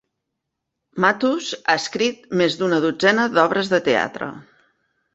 Matthus 1.05 1.51
ha 1.59 1.77
escrit 1.83 2.25
més 2.43 2.59
d'una 2.63 2.83
dotzena 2.89 3.31
d'obres 3.39 3.75
de 3.77 3.85
teatre. 3.93 4.35